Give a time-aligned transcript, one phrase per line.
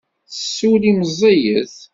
[0.31, 1.75] Tessulli meẓẓiyet.